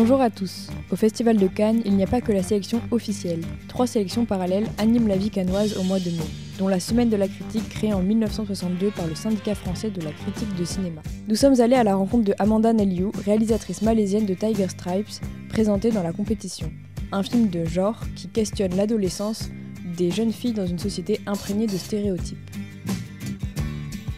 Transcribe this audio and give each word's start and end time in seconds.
Bonjour 0.00 0.20
à 0.20 0.30
tous. 0.30 0.68
Au 0.92 0.94
Festival 0.94 1.38
de 1.38 1.48
Cannes, 1.48 1.82
il 1.84 1.96
n'y 1.96 2.04
a 2.04 2.06
pas 2.06 2.20
que 2.20 2.30
la 2.30 2.44
sélection 2.44 2.80
officielle. 2.92 3.40
Trois 3.66 3.88
sélections 3.88 4.26
parallèles 4.26 4.68
animent 4.78 5.08
la 5.08 5.16
vie 5.16 5.28
cannoise 5.28 5.76
au 5.76 5.82
mois 5.82 5.98
de 5.98 6.10
mai, 6.10 6.28
dont 6.56 6.68
la 6.68 6.78
Semaine 6.78 7.10
de 7.10 7.16
la 7.16 7.26
critique 7.26 7.68
créée 7.68 7.92
en 7.92 8.00
1962 8.00 8.92
par 8.92 9.08
le 9.08 9.16
syndicat 9.16 9.56
français 9.56 9.90
de 9.90 10.00
la 10.00 10.12
critique 10.12 10.54
de 10.54 10.64
cinéma. 10.64 11.00
Nous 11.26 11.34
sommes 11.34 11.60
allés 11.60 11.74
à 11.74 11.82
la 11.82 11.96
rencontre 11.96 12.26
de 12.26 12.34
Amanda 12.38 12.72
Neliou, 12.72 13.10
réalisatrice 13.24 13.82
malaisienne 13.82 14.24
de 14.24 14.34
Tiger 14.34 14.68
Stripes, 14.68 15.20
présentée 15.48 15.90
dans 15.90 16.04
la 16.04 16.12
compétition. 16.12 16.70
Un 17.10 17.24
film 17.24 17.48
de 17.48 17.64
genre 17.64 17.98
qui 18.14 18.28
questionne 18.28 18.76
l'adolescence 18.76 19.50
des 19.96 20.12
jeunes 20.12 20.32
filles 20.32 20.52
dans 20.52 20.66
une 20.66 20.78
société 20.78 21.20
imprégnée 21.26 21.66
de 21.66 21.76
stéréotypes. 21.76 22.38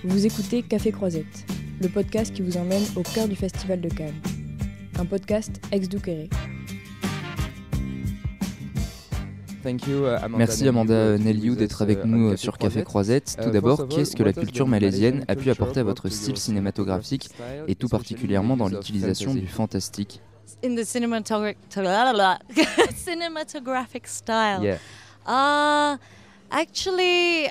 Vous 0.05 0.27
écoutez 0.27 0.63
Café 0.63 0.93
Croisette, 0.93 1.47
le 1.81 1.89
podcast 1.89 2.35
qui 2.35 2.43
vous 2.43 2.59
emmène 2.59 2.85
au 2.97 3.03
cœur 3.03 3.29
du 3.29 3.35
Festival 3.35 3.81
de 3.81 3.89
Cannes 3.89 4.21
un 5.01 5.07
podcast 5.07 5.61
ex 5.73 5.89
Douqueré. 5.89 6.29
Uh, 9.65 9.77
Merci 10.37 10.69
Amanda 10.69 11.17
Neliou 11.19 11.55
d'être 11.55 11.81
avec 11.83 12.05
uh, 12.05 12.07
nous 12.07 12.37
sur 12.37 12.59
Café 12.59 12.83
Croisette. 12.83 13.39
Tout 13.43 13.49
d'abord, 13.51 13.89
qu'est-ce 13.89 14.15
que 14.15 14.23
la 14.23 14.35
culture 14.35 14.67
malaisienne 14.67 15.25
a 15.29 15.37
pu 15.37 15.51
apporter 15.51 15.81
à 15.81 15.85
votre 15.85 16.11
style 16.11 16.37
cinématographique 16.37 17.31
et 17.67 17.75
tout 17.75 17.89
particulièrement 17.89 18.57
dans 18.57 18.69
l'utilisation 18.69 19.35
du 19.35 19.47
fantastique 19.47 20.21
In 20.63 20.75
the 20.75 20.85
cinematographic 22.95 24.07
style. 24.07 24.63
Yeah. 24.63 24.77
Uh, 25.27 25.97
actually, 26.51 27.47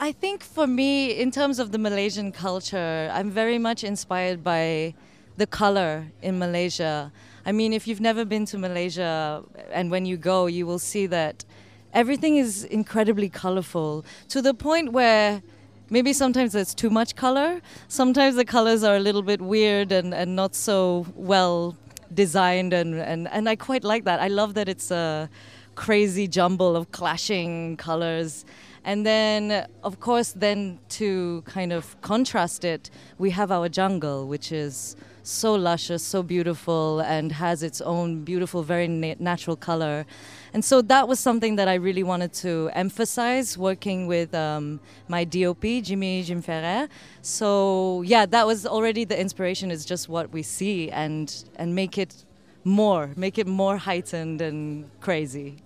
I 0.00 0.12
think 0.12 0.44
for 0.44 0.68
me, 0.68 1.20
in 1.20 1.30
terms 1.30 1.58
of 1.58 1.72
the 1.72 1.78
Malaysian 1.78 2.30
culture, 2.30 3.10
I'm 3.12 3.30
very 3.30 3.58
much 3.58 3.82
inspired 3.82 4.44
by 4.44 4.94
the 5.36 5.46
color 5.46 6.06
in 6.22 6.38
Malaysia. 6.38 7.12
I 7.44 7.52
mean, 7.52 7.72
if 7.72 7.86
you've 7.86 8.00
never 8.00 8.24
been 8.24 8.44
to 8.46 8.58
Malaysia 8.58 9.42
and 9.72 9.90
when 9.90 10.06
you 10.06 10.16
go, 10.16 10.46
you 10.46 10.66
will 10.66 10.78
see 10.78 11.06
that 11.06 11.44
everything 11.92 12.36
is 12.36 12.64
incredibly 12.64 13.28
colorful 13.28 14.04
to 14.28 14.40
the 14.40 14.54
point 14.54 14.92
where 14.92 15.42
maybe 15.90 16.12
sometimes 16.12 16.52
there's 16.52 16.74
too 16.74 16.90
much 16.90 17.16
color. 17.16 17.60
Sometimes 17.88 18.36
the 18.36 18.44
colors 18.44 18.82
are 18.82 18.96
a 18.96 19.00
little 19.00 19.22
bit 19.22 19.40
weird 19.40 19.92
and, 19.92 20.14
and 20.14 20.36
not 20.36 20.54
so 20.54 21.06
well 21.14 21.76
designed. 22.14 22.72
And, 22.72 22.94
and, 22.94 23.28
and 23.28 23.48
I 23.48 23.56
quite 23.56 23.84
like 23.84 24.04
that. 24.04 24.20
I 24.20 24.28
love 24.28 24.54
that 24.54 24.68
it's 24.68 24.90
a 24.90 25.28
crazy 25.74 26.28
jumble 26.28 26.76
of 26.76 26.92
clashing 26.92 27.76
colors. 27.76 28.44
And 28.84 29.06
then, 29.06 29.66
of 29.82 30.00
course, 30.00 30.32
then 30.32 30.78
to 30.90 31.42
kind 31.46 31.72
of 31.72 32.00
contrast 32.00 32.64
it, 32.64 32.90
we 33.18 33.30
have 33.30 33.52
our 33.52 33.68
jungle, 33.68 34.26
which 34.26 34.50
is 34.50 34.96
so 35.22 35.54
luscious, 35.54 36.02
so 36.02 36.22
beautiful, 36.22 37.00
and 37.00 37.30
has 37.30 37.62
its 37.62 37.80
own 37.80 38.24
beautiful, 38.24 38.62
very 38.62 38.88
na- 38.88 39.14
natural 39.20 39.54
color. 39.56 40.04
And 40.52 40.64
so 40.64 40.82
that 40.82 41.06
was 41.06 41.20
something 41.20 41.56
that 41.56 41.68
I 41.68 41.74
really 41.74 42.02
wanted 42.02 42.32
to 42.34 42.70
emphasize 42.74 43.56
working 43.56 44.08
with 44.08 44.34
um, 44.34 44.80
my 45.06 45.24
DOP, 45.24 45.62
Jimmy 45.82 46.24
Gimferrer. 46.24 46.88
So 47.22 48.02
yeah, 48.02 48.26
that 48.26 48.46
was 48.46 48.66
already 48.66 49.04
the 49.04 49.18
inspiration 49.18 49.70
is 49.70 49.84
just 49.84 50.08
what 50.08 50.32
we 50.32 50.42
see 50.42 50.90
and 50.90 51.32
and 51.56 51.74
make 51.74 51.98
it 51.98 52.24
more, 52.64 53.10
make 53.16 53.38
it 53.38 53.46
more 53.46 53.76
heightened 53.76 54.40
and 54.40 54.90
crazy. 55.00 55.62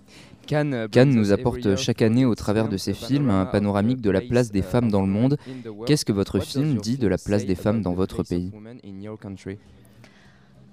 Cannes 0.47 1.13
nous 1.13 1.31
apporte 1.31 1.75
chaque 1.75 2.01
année 2.01 2.25
au 2.25 2.35
travers 2.35 2.67
de 2.69 2.77
ses 2.77 2.93
films 2.93 3.29
un 3.29 3.45
panoramique 3.45 4.01
de 4.01 4.09
la 4.09 4.21
place 4.21 4.51
des 4.51 4.61
femmes 4.61 4.89
dans 4.89 5.01
le 5.01 5.07
monde. 5.07 5.37
Qu'est-ce 5.85 6.05
que 6.05 6.13
votre 6.13 6.39
film 6.39 6.75
dit 6.75 6.97
de 6.97 7.07
la 7.07 7.17
place 7.17 7.45
des 7.45 7.55
femmes 7.55 7.81
dans 7.81 7.93
votre 7.93 8.23
pays 8.23 8.51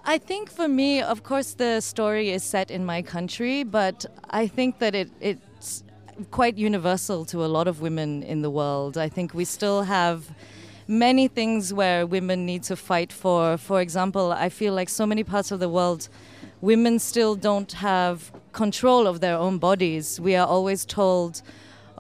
I 0.06 0.18
think 0.18 0.50
for 0.50 0.68
me, 0.68 1.00
of 1.02 1.22
course, 1.22 1.54
the 1.54 1.80
story 1.80 2.28
is 2.28 2.40
set 2.42 2.70
in 2.70 2.84
my 2.84 3.00
country, 3.02 3.64
but 3.64 4.04
I 4.28 4.46
think 4.46 4.78
that 4.80 4.94
it, 4.94 5.10
it's 5.18 5.82
quite 6.30 6.58
universal 6.58 7.24
to 7.26 7.42
a 7.42 7.48
lot 7.48 7.66
of 7.66 7.80
women 7.80 8.22
in 8.22 8.42
the 8.42 8.50
world. 8.50 8.98
I 8.98 9.08
think 9.08 9.32
we 9.32 9.46
still 9.46 9.82
have 9.84 10.30
many 10.86 11.26
things 11.26 11.72
where 11.72 12.06
women 12.06 12.44
need 12.44 12.62
to 12.64 12.76
fight 12.76 13.12
for. 13.12 13.56
For 13.56 13.80
example, 13.80 14.30
I 14.30 14.50
feel 14.50 14.74
like 14.74 14.90
so 14.90 15.06
many 15.06 15.24
parts 15.24 15.50
of 15.50 15.58
the 15.58 15.70
world, 15.70 16.08
women 16.64 16.98
still 16.98 17.34
don't 17.34 17.72
have 17.72 18.32
control 18.52 19.06
of 19.06 19.20
their 19.20 19.36
own 19.36 19.58
bodies. 19.58 20.18
We 20.18 20.34
are 20.34 20.46
always 20.46 20.86
told 20.86 21.42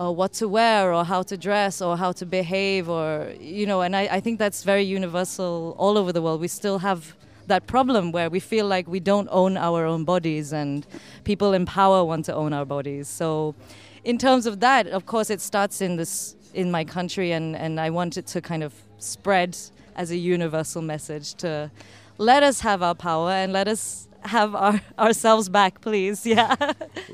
uh, 0.00 0.10
what 0.10 0.32
to 0.32 0.48
wear 0.48 0.90
or 0.94 1.04
how 1.04 1.22
to 1.22 1.36
dress 1.36 1.82
or 1.82 1.98
how 1.98 2.12
to 2.12 2.24
behave 2.24 2.88
or 2.88 3.30
you 3.38 3.66
know 3.66 3.82
and 3.82 3.94
I, 3.94 4.02
I 4.16 4.20
think 4.20 4.40
that's 4.40 4.64
very 4.64 4.82
universal 4.82 5.76
all 5.78 5.96
over 5.96 6.12
the 6.12 6.20
world 6.20 6.40
we 6.40 6.48
still 6.48 6.78
have 6.80 7.14
that 7.46 7.68
problem 7.68 8.10
where 8.10 8.28
we 8.28 8.40
feel 8.40 8.66
like 8.66 8.88
we 8.88 8.98
don't 8.98 9.28
own 9.30 9.56
our 9.56 9.86
own 9.86 10.02
bodies 10.04 10.52
and 10.52 10.84
people 11.22 11.52
in 11.52 11.64
power 11.64 12.02
want 12.04 12.24
to 12.24 12.34
own 12.34 12.52
our 12.52 12.64
bodies 12.64 13.06
so 13.06 13.54
in 14.02 14.18
terms 14.18 14.46
of 14.46 14.58
that 14.58 14.88
of 14.88 15.06
course 15.06 15.30
it 15.30 15.40
starts 15.40 15.80
in 15.80 15.94
this 15.94 16.34
in 16.54 16.72
my 16.72 16.84
country 16.84 17.30
and, 17.30 17.54
and 17.54 17.78
i 17.78 17.88
want 17.88 18.16
it 18.16 18.26
to 18.26 18.40
kind 18.40 18.64
of 18.64 18.72
spread 18.98 19.56
as 19.94 20.10
a 20.10 20.16
universal 20.16 20.82
message 20.82 21.34
to 21.34 21.70
let 22.18 22.42
us 22.42 22.60
have 22.60 22.82
our 22.82 22.96
power 22.96 23.30
and 23.30 23.52
let 23.52 23.68
us 23.68 24.08
have 24.24 24.54
our, 24.54 24.80
ourselves 24.98 25.48
back, 25.48 25.80
please. 25.80 26.24
Yeah. 26.26 26.54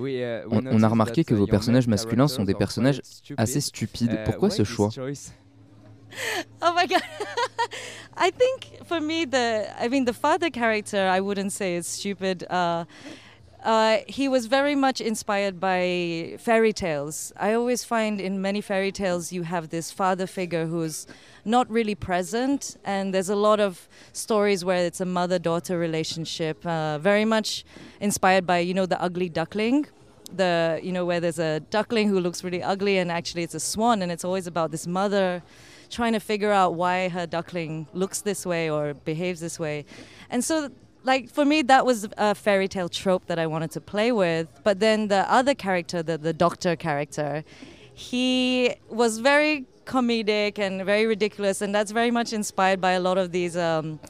Uh, 0.00 0.42
on, 0.50 0.66
on, 0.66 0.82
a 0.82 0.88
remarqué 0.88 1.24
que 1.24 1.34
vos 1.34 1.46
personnages 1.46 1.86
masculins 1.86 2.28
sont 2.28 2.44
des 2.44 2.54
personnages 2.54 3.00
assez 3.36 3.60
stupides. 3.60 4.14
Uh, 4.14 4.24
Pourquoi 4.24 4.50
ce 4.50 4.64
choix 4.64 4.90
Oh 6.62 6.72
my 6.74 6.86
god. 6.86 7.02
I 8.16 8.30
think 8.30 8.86
for 8.86 9.00
me 9.00 9.24
the 9.24 9.66
I 9.78 9.88
mean 9.88 10.04
the 10.04 10.12
father 10.12 10.50
character 10.50 11.08
I 11.08 11.20
wouldn't 11.20 11.52
say 11.52 11.76
is 11.76 11.86
stupid. 11.86 12.44
Uh, 12.50 12.84
uh, 13.64 13.98
he 14.06 14.28
was 14.28 14.46
very 14.46 14.74
much 14.74 15.00
inspired 15.00 15.60
by 15.60 16.36
fairy 16.38 16.72
tales. 16.72 17.32
I 17.36 17.52
always 17.52 17.84
find 17.84 18.20
in 18.20 18.40
many 18.40 18.60
fairy 18.60 18.92
tales 18.92 19.32
you 19.32 19.42
have 19.42 19.68
this 19.68 19.90
father 19.90 20.26
figure 20.26 20.66
who's 20.66 21.06
not 21.44 21.70
really 21.70 21.94
present, 21.94 22.76
and 22.84 23.12
there's 23.12 23.28
a 23.28 23.36
lot 23.36 23.60
of 23.60 23.88
stories 24.12 24.64
where 24.64 24.84
it's 24.86 25.00
a 25.00 25.04
mother-daughter 25.04 25.78
relationship, 25.78 26.64
uh, 26.64 26.98
very 26.98 27.24
much 27.24 27.64
inspired 28.00 28.46
by 28.46 28.58
you 28.58 28.74
know 28.74 28.86
the 28.86 29.00
ugly 29.00 29.28
duckling. 29.28 29.86
The 30.32 30.80
you 30.82 30.92
know 30.92 31.04
where 31.04 31.20
there's 31.20 31.38
a 31.38 31.60
duckling 31.60 32.08
who 32.08 32.20
looks 32.20 32.42
really 32.42 32.62
ugly, 32.62 32.98
and 32.98 33.10
actually 33.10 33.42
it's 33.42 33.54
a 33.54 33.60
swan, 33.60 34.00
and 34.00 34.10
it's 34.10 34.24
always 34.24 34.46
about 34.46 34.70
this 34.70 34.86
mother 34.86 35.42
trying 35.90 36.12
to 36.12 36.20
figure 36.20 36.52
out 36.52 36.74
why 36.74 37.08
her 37.08 37.26
duckling 37.26 37.88
looks 37.92 38.20
this 38.20 38.46
way 38.46 38.70
or 38.70 38.94
behaves 38.94 39.40
this 39.40 39.58
way, 39.58 39.84
and 40.30 40.44
so 40.44 40.70
like 41.04 41.30
for 41.30 41.44
me 41.44 41.62
that 41.62 41.86
was 41.86 42.08
a 42.18 42.34
fairy 42.34 42.68
tale 42.68 42.88
trope 42.88 43.26
that 43.26 43.38
I 43.38 43.46
wanted 43.46 43.70
to 43.72 43.80
play 43.80 44.12
with. 44.12 44.48
But 44.64 44.80
then 44.80 45.08
the 45.08 45.30
other 45.32 45.54
character, 45.54 46.02
the 46.02 46.18
the 46.18 46.32
doctor 46.32 46.76
character, 46.76 47.44
he 47.94 48.74
was 48.88 49.18
very 49.18 49.66
comedic 49.84 50.58
and 50.58 50.84
very 50.84 51.06
ridiculous, 51.06 51.60
and 51.62 51.74
that's 51.74 51.90
very 51.90 52.10
much 52.10 52.32
inspired 52.32 52.80
by 52.80 52.92
a 52.92 53.00
lot 53.00 53.18
of 53.18 53.32
these. 53.32 53.56
Um, 53.56 54.00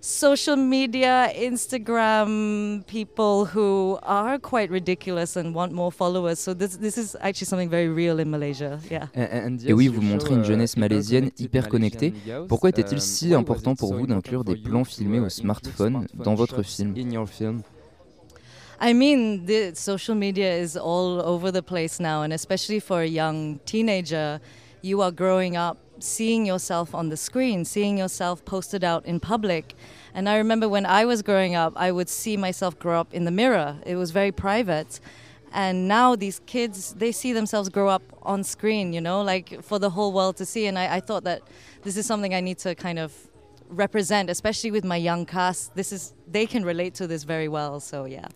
social 0.00 0.56
media, 0.56 1.30
Instagram 1.34 2.84
people 2.86 3.44
who 3.44 3.98
are 4.02 4.38
quite 4.38 4.70
ridiculous 4.70 5.36
and 5.36 5.54
want 5.54 5.72
more 5.72 5.90
followers. 5.90 6.38
So 6.38 6.54
this 6.54 6.76
this 6.76 6.96
is 6.96 7.16
actually 7.20 7.46
something 7.46 7.70
very 7.70 7.88
real 7.88 8.18
in 8.18 8.30
Malaysia. 8.30 8.78
Yeah. 8.90 9.08
Et 9.14 9.72
oui, 9.72 9.88
vous 9.88 10.02
montrez 10.02 10.34
une 10.34 10.44
jeunesse 10.44 10.76
malaisienne 10.76 11.30
hyper 11.38 11.68
connectée. 11.68 12.14
Pourquoi 12.48 12.70
était-il 12.70 13.00
si 13.00 13.34
important 13.34 13.74
pour 13.74 13.94
vous 13.94 14.06
d'inclure 14.06 14.44
des 14.44 14.56
plans 14.56 14.84
filmés 14.84 15.20
au 15.20 15.28
smartphone 15.28 16.06
dans 16.14 16.34
votre 16.34 16.62
film? 16.62 16.94
I 18.80 18.94
mean, 18.94 19.44
the 19.44 19.74
social 19.74 20.14
media 20.14 20.56
is 20.56 20.76
all 20.76 21.20
over 21.20 21.50
the 21.50 21.62
place 21.62 21.98
now, 21.98 22.22
and 22.22 22.32
especially 22.32 22.78
for 22.78 23.00
a 23.00 23.08
young 23.08 23.58
teenager, 23.64 24.38
you 24.82 25.02
are 25.02 25.10
growing 25.10 25.56
up 25.56 25.78
seeing 26.00 26.46
yourself 26.46 26.94
on 26.94 27.08
the 27.08 27.16
screen, 27.16 27.64
seeing 27.64 27.98
yourself 27.98 28.44
posted 28.44 28.84
out 28.84 29.04
in 29.06 29.20
public. 29.20 29.74
And 30.14 30.28
I 30.28 30.36
remember 30.36 30.68
when 30.68 30.86
I 30.86 31.04
was 31.04 31.22
growing 31.22 31.54
up, 31.54 31.72
I 31.76 31.92
would 31.92 32.08
see 32.08 32.36
myself 32.36 32.78
grow 32.78 33.00
up 33.00 33.12
in 33.14 33.24
the 33.24 33.30
mirror. 33.30 33.76
It 33.86 33.96
was 33.96 34.10
very 34.10 34.32
private. 34.32 35.00
And 35.52 35.88
now 35.88 36.14
these 36.14 36.40
kids, 36.46 36.94
they 36.94 37.12
see 37.12 37.32
themselves 37.32 37.68
grow 37.68 37.88
up 37.88 38.02
on 38.22 38.44
screen, 38.44 38.92
you 38.92 39.00
know, 39.00 39.22
like 39.22 39.62
for 39.62 39.78
the 39.78 39.90
whole 39.90 40.12
world 40.12 40.36
to 40.36 40.44
see. 40.44 40.66
And 40.66 40.78
I, 40.78 40.96
I 40.96 41.00
thought 41.00 41.24
that 41.24 41.42
this 41.82 41.96
is 41.96 42.06
something 42.06 42.34
I 42.34 42.40
need 42.40 42.58
to 42.58 42.74
kind 42.74 42.98
of 42.98 43.12
represent, 43.70 44.30
especially 44.30 44.70
with 44.70 44.84
my 44.84 44.96
young 44.96 45.24
cast. 45.26 45.74
This 45.74 45.92
is 45.92 46.14
they 46.30 46.46
can 46.46 46.64
relate 46.64 46.94
to 46.94 47.06
this 47.06 47.24
very 47.24 47.48
well. 47.48 47.80
So 47.80 48.04
yeah. 48.04 48.28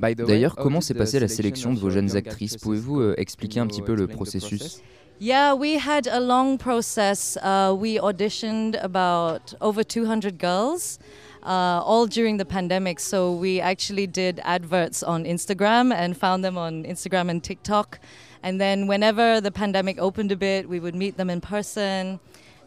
D'ailleurs, 0.00 0.56
comment 0.56 0.80
s'est 0.80 0.94
passée 0.94 1.20
la 1.20 1.28
sélection 1.28 1.74
de 1.74 1.78
vos 1.78 1.90
jeunes 1.90 2.16
actrices 2.16 2.56
Pouvez-vous 2.56 3.00
euh, 3.00 3.10
euh 3.10 3.20
expliquer 3.20 3.60
un 3.60 3.66
petit 3.66 3.82
peu 3.82 3.94
le 3.94 4.06
processus 4.06 4.80
Yeah, 5.22 5.52
we 5.52 5.74
had 5.74 6.06
a 6.06 6.18
long 6.18 6.56
process. 6.56 7.36
Uh, 7.36 7.76
we 7.78 7.98
auditioned 7.98 8.82
about 8.82 9.52
over 9.60 9.84
200 9.84 10.38
girls. 10.38 10.98
Uh, 11.42 11.82
all 11.84 12.06
during 12.06 12.38
the 12.38 12.44
pandemic. 12.46 12.98
So 13.00 13.32
we 13.32 13.60
actually 13.60 14.06
did 14.06 14.40
adverts 14.44 15.02
on 15.02 15.24
Instagram 15.24 15.92
and 15.92 16.16
found 16.16 16.42
them 16.42 16.56
on 16.56 16.84
Instagram 16.84 17.28
and 17.30 17.44
TikTok. 17.44 17.98
And 18.42 18.58
then 18.58 18.86
whenever 18.86 19.42
the 19.42 19.50
pandemic 19.50 19.98
opened 19.98 20.32
a 20.32 20.36
bit, 20.36 20.68
we 20.68 20.80
would 20.80 20.94
meet 20.94 21.18
them 21.18 21.28
in 21.28 21.42
person. 21.42 22.18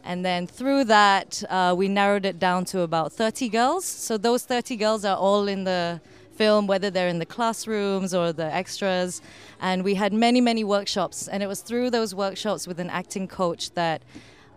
And 0.04 0.24
then 0.24 0.46
through 0.46 0.84
that, 0.84 1.42
uh, 1.50 1.74
we 1.76 1.88
narrowed 1.88 2.24
it 2.24 2.38
down 2.38 2.66
to 2.66 2.82
about 2.82 3.12
30 3.12 3.48
girls. 3.48 3.84
So 3.84 4.16
those 4.16 4.44
30 4.44 4.76
girls 4.76 5.04
are 5.04 5.16
all 5.16 5.48
in 5.48 5.64
the 5.64 6.00
film, 6.36 6.66
whether 6.66 6.90
they're 6.90 7.08
in 7.08 7.18
the 7.18 7.26
classrooms 7.26 8.12
or 8.14 8.32
the 8.32 8.52
extras. 8.54 9.20
And 9.60 9.84
we 9.84 9.94
had 9.94 10.12
many, 10.12 10.40
many 10.40 10.64
workshops. 10.64 11.28
And 11.28 11.42
it 11.42 11.46
was 11.46 11.60
through 11.60 11.90
those 11.90 12.14
workshops 12.14 12.66
with 12.66 12.78
an 12.80 12.90
acting 12.90 13.28
coach 13.28 13.72
that 13.74 14.02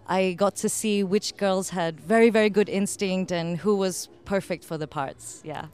I 0.07 0.33
got 0.33 0.55
to 0.57 0.69
see 0.69 1.03
which 1.03 1.35
girls 1.37 1.69
had 1.71 1.99
very, 1.99 2.29
very 2.29 2.49
good 2.49 2.69
instinct 2.69 3.31
and 3.31 3.57
who 3.57 3.75
was 3.75 4.09
perfect 4.25 4.63
for 4.63 4.77
the 4.77 4.87
parts. 4.87 5.41
Yeah. 5.43 5.65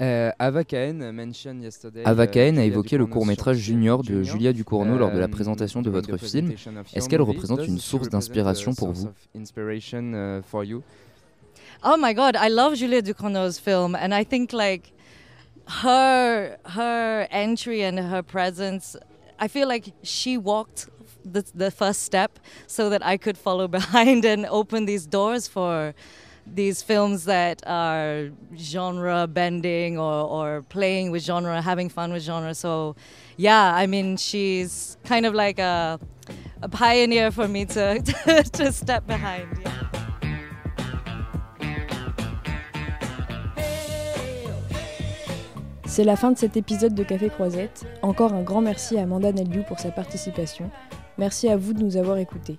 Euh, 0.00 0.30
Ava 0.38 0.64
Cahen 0.64 1.02
a 1.02 1.10
uh, 1.10 2.66
évoqué 2.66 2.98
le 2.98 3.06
court-métrage 3.06 3.56
Junior 3.56 4.02
de 4.02 4.22
Julia 4.22 4.52
Ducournau 4.52 4.98
lors 4.98 5.12
de 5.12 5.18
la 5.18 5.26
um, 5.26 5.30
présentation 5.30 5.82
de 5.82 5.90
votre 5.90 6.16
film. 6.16 6.52
Est-ce 6.94 7.08
qu'elle 7.08 7.22
représente 7.22 7.66
une 7.66 7.78
source 7.78 8.08
d'inspiration 8.08 8.74
pour 8.74 8.92
vous 8.92 9.08
uh, 9.08 10.80
Oh 11.84 11.96
my 11.98 12.14
god, 12.14 12.36
I 12.36 12.48
love 12.48 12.74
Julia 12.76 13.02
Ducournau's 13.02 13.58
film 13.58 13.94
and 13.94 14.12
I 14.12 14.24
think 14.24 14.52
like 14.52 14.93
her 15.66 16.58
her 16.66 17.26
entry 17.30 17.82
and 17.82 17.98
her 17.98 18.22
presence 18.22 18.96
I 19.38 19.48
feel 19.48 19.68
like 19.68 19.92
she 20.02 20.36
walked 20.38 20.88
the, 21.24 21.44
the 21.54 21.70
first 21.70 22.02
step 22.02 22.38
so 22.66 22.90
that 22.90 23.04
I 23.04 23.16
could 23.16 23.36
follow 23.38 23.68
behind 23.78 24.24
and 24.24 24.46
open 24.46 24.86
these 24.86 25.06
doors 25.06 25.48
for 25.48 25.94
these 26.46 26.82
films 26.82 27.24
that 27.24 27.62
are 27.66 28.30
genre 28.56 29.26
bending 29.26 29.98
or, 29.98 30.28
or 30.28 30.62
playing 30.68 31.10
with 31.10 31.22
genre, 31.22 31.60
having 31.62 31.88
fun 31.88 32.12
with 32.12 32.22
genre. 32.22 32.54
So, 32.54 32.96
yeah, 33.36 33.74
I 33.74 33.86
mean, 33.86 34.18
she's 34.18 34.98
kind 35.04 35.24
of 35.24 35.34
like 35.34 35.58
a, 35.58 35.98
a 36.60 36.68
pioneer 36.68 37.30
for 37.30 37.48
me 37.48 37.64
to, 37.64 38.02
to, 38.02 38.42
to 38.52 38.72
step 38.72 39.06
behind. 39.06 39.58
Yeah. 39.62 39.93
C'est 45.94 46.02
la 46.02 46.16
fin 46.16 46.32
de 46.32 46.36
cet 46.36 46.56
épisode 46.56 46.96
de 46.96 47.04
Café 47.04 47.28
Croisette. 47.28 47.86
Encore 48.02 48.32
un 48.32 48.42
grand 48.42 48.60
merci 48.60 48.98
à 48.98 49.02
Amanda 49.02 49.30
Neliou 49.30 49.62
pour 49.62 49.78
sa 49.78 49.92
participation. 49.92 50.68
Merci 51.18 51.48
à 51.48 51.56
vous 51.56 51.72
de 51.72 51.84
nous 51.84 51.96
avoir 51.96 52.16
écoutés. 52.16 52.56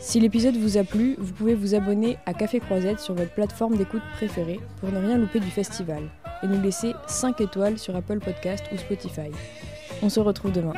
Si 0.00 0.18
l'épisode 0.18 0.56
vous 0.56 0.76
a 0.76 0.82
plu, 0.82 1.14
vous 1.20 1.32
pouvez 1.32 1.54
vous 1.54 1.76
abonner 1.76 2.18
à 2.26 2.34
Café 2.34 2.58
Croisette 2.58 2.98
sur 2.98 3.14
votre 3.14 3.30
plateforme 3.30 3.76
d'écoute 3.76 4.02
préférée 4.14 4.58
pour 4.80 4.90
ne 4.90 4.98
rien 4.98 5.18
louper 5.18 5.38
du 5.38 5.46
festival 5.46 6.02
et 6.42 6.48
nous 6.48 6.60
laisser 6.60 6.94
5 7.06 7.40
étoiles 7.42 7.78
sur 7.78 7.94
Apple 7.94 8.18
Podcast 8.18 8.64
ou 8.72 8.76
Spotify. 8.76 9.30
On 10.02 10.08
se 10.08 10.18
retrouve 10.18 10.50
demain. 10.50 10.74